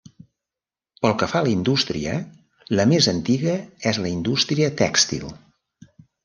Pel 1.05 1.11
que 1.21 1.27
fa 1.33 1.41
a 1.43 1.45
la 1.47 1.51
indústria, 1.51 2.15
la 2.79 2.87
més 2.95 3.11
antiga 3.13 3.55
és 3.93 4.01
la 4.07 4.15
indústria 4.15 4.71
tèxtil. 4.83 5.29